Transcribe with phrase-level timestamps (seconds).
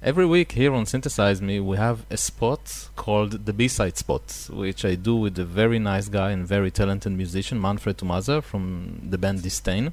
[0.00, 4.84] Every week here on Synthesize Me, we have a spot called the B-side spot, which
[4.84, 9.18] I do with a very nice guy and very talented musician, Manfred Tomazer from the
[9.18, 9.92] band Disdain,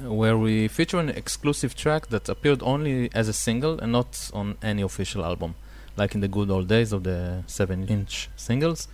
[0.00, 4.56] where we feature an exclusive track that appeared only as a single and not on
[4.62, 5.56] any official album,
[5.94, 8.88] like in the good old days of the 7-inch singles.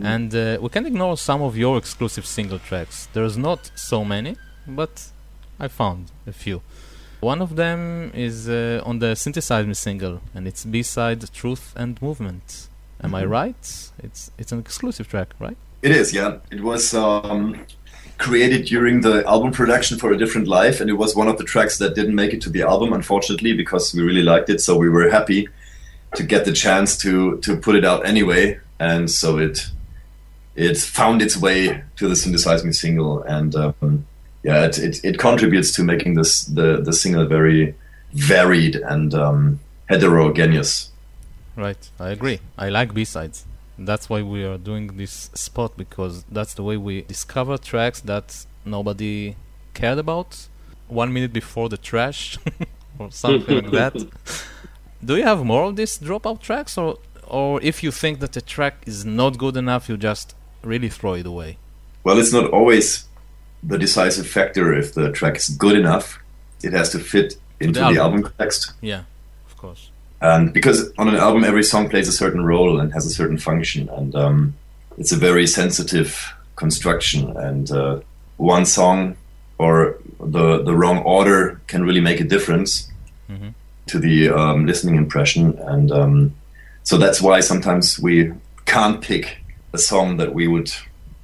[0.00, 3.08] And uh, we can ignore some of your exclusive single tracks.
[3.12, 5.10] There's not so many, but
[5.58, 6.62] I found a few.
[7.26, 12.00] One of them is uh, on the Synthesize Me single, and it's B-side Truth and
[12.00, 12.68] Movement.
[13.02, 13.64] Am I right?
[14.06, 15.56] It's it's an exclusive track, right?
[15.82, 16.36] It is, yeah.
[16.52, 17.66] It was um,
[18.18, 21.42] created during the album production for a different life, and it was one of the
[21.42, 24.60] tracks that didn't make it to the album, unfortunately, because we really liked it.
[24.60, 25.48] So we were happy
[26.14, 29.56] to get the chance to to put it out anyway, and so it
[30.54, 34.06] it found its way to the Synthesize Me single, and um,
[34.46, 37.74] yeah, it, it, it contributes to making this the the single very
[38.12, 40.90] varied and um, heterogeneous.
[41.56, 42.38] Right, I agree.
[42.56, 43.44] I like B-sides.
[43.76, 48.46] That's why we are doing this spot because that's the way we discover tracks that
[48.64, 49.34] nobody
[49.74, 50.46] cared about
[50.86, 52.38] one minute before the trash
[53.00, 53.94] or something like that.
[55.04, 58.40] Do you have more of these dropout tracks or or if you think that a
[58.40, 61.58] track is not good enough you just really throw it away?
[62.04, 63.06] Well, it's not always
[63.66, 66.18] the decisive factor if the track is good enough.
[66.62, 67.98] It has to fit into the, album.
[68.02, 68.72] album context.
[68.80, 69.02] Yeah,
[69.46, 69.90] of course.
[70.20, 73.38] And because on an album, every song plays a certain role and has a certain
[73.38, 74.54] function, and um,
[74.98, 77.36] it's a very sensitive construction.
[77.36, 78.00] And uh,
[78.38, 79.16] one song
[79.58, 82.88] or the the wrong order can really make a difference
[83.28, 83.52] Mhm.
[83.88, 85.58] to the um, listening impression.
[85.58, 86.34] And um,
[86.84, 88.32] so that's why sometimes we
[88.66, 89.38] can't pick
[89.72, 90.70] a song that we would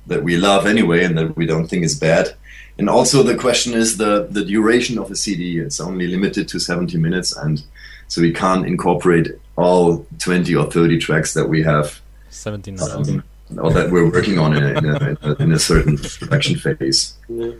[0.06, 2.34] that we love anyway and that we don't think is bad.
[2.78, 5.58] And also the question is the the duration of a CD.
[5.58, 7.62] It's only limited to 70 minutes, and
[8.08, 12.90] so we can't incorporate all 20 or 30 tracks that we have 79.
[12.90, 13.22] um,
[13.58, 16.56] or that we're working on in a, in, a, in, a, in a certain production
[16.56, 17.14] phase.
[17.28, 17.52] Yeah.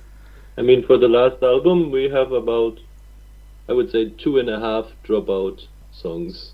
[0.56, 2.78] I mean, for the last album, we have about,
[3.69, 6.52] I would say, two and a half dropout songs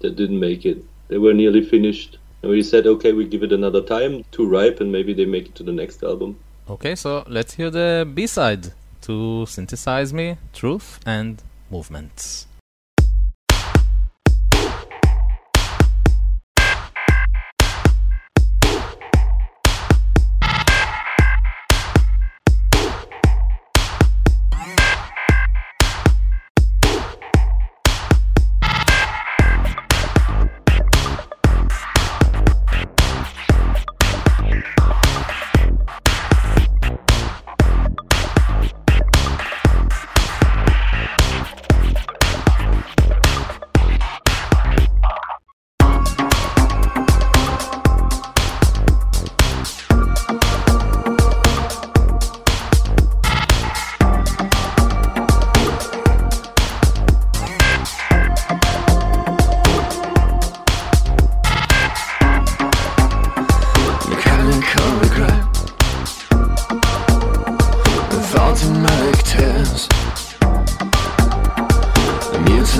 [0.00, 0.84] that didn't make it.
[1.08, 2.18] They were nearly finished.
[2.44, 5.46] And we said, okay, we give it another time to ripe and maybe they make
[5.46, 6.38] it to the next album.
[6.68, 12.46] Okay, so let's hear the B-side to Synthesize Me, Truth and Movements.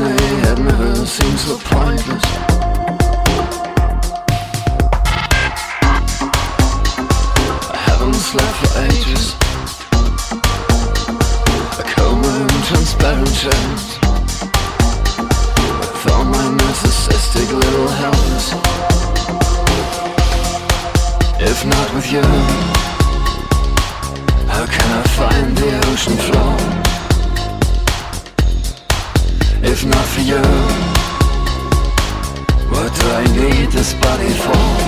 [0.04, 1.06] Never
[1.38, 2.25] so pointless.
[8.34, 9.25] Slept for ages.
[11.78, 11.84] A
[12.69, 13.34] transparent
[16.31, 18.47] my narcissistic little helpers.
[21.41, 22.26] If not with you,
[24.53, 26.34] how can I find the ocean floor?
[33.84, 34.84] This body for?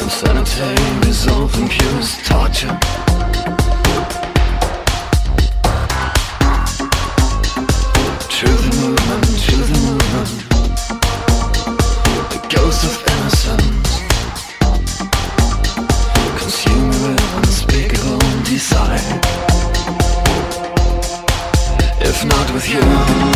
[0.00, 2.95] Insanity resolved in purest torture.
[22.76, 23.35] you.